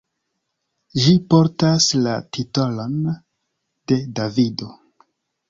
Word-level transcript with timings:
Ĝi 1.03 1.11
portas 1.33 1.89
la 2.07 2.15
titolon: 2.39 2.97
"De 3.93 4.01
Davido. 4.23 4.73